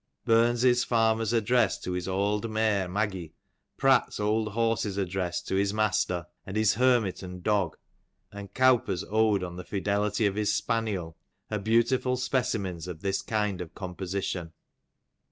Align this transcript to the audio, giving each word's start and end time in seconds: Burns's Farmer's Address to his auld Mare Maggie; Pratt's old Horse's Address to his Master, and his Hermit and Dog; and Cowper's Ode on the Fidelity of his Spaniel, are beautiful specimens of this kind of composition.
Burns's 0.25 0.83
Farmer's 0.83 1.31
Address 1.31 1.77
to 1.81 1.91
his 1.91 2.07
auld 2.07 2.49
Mare 2.49 2.87
Maggie; 2.89 3.35
Pratt's 3.77 4.19
old 4.19 4.53
Horse's 4.53 4.97
Address 4.97 5.43
to 5.43 5.53
his 5.53 5.75
Master, 5.75 6.25
and 6.43 6.57
his 6.57 6.73
Hermit 6.73 7.21
and 7.21 7.43
Dog; 7.43 7.77
and 8.31 8.51
Cowper's 8.55 9.03
Ode 9.07 9.43
on 9.43 9.57
the 9.57 9.63
Fidelity 9.63 10.25
of 10.25 10.33
his 10.33 10.51
Spaniel, 10.55 11.17
are 11.51 11.59
beautiful 11.59 12.17
specimens 12.17 12.87
of 12.87 13.01
this 13.01 13.21
kind 13.21 13.61
of 13.61 13.75
composition. 13.75 14.53